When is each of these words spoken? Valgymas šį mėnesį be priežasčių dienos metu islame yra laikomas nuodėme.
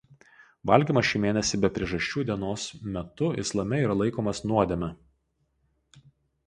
Valgymas 0.69 1.07
šį 1.09 1.21
mėnesį 1.25 1.59
be 1.65 1.69
priežasčių 1.75 2.25
dienos 2.31 2.65
metu 2.97 3.31
islame 3.45 3.83
yra 3.87 4.01
laikomas 4.01 4.43
nuodėme. 4.53 4.93